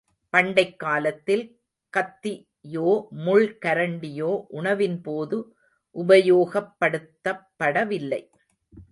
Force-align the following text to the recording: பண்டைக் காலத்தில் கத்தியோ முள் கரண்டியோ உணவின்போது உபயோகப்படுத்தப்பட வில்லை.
பண்டைக் 0.33 0.79
காலத்தில் 0.79 1.43
கத்தியோ 1.97 3.07
முள் 3.09 3.57
கரண்டியோ 3.65 4.31
உணவின்போது 4.53 5.43
உபயோகப்படுத்தப்பட 5.95 7.87
வில்லை. 7.87 8.29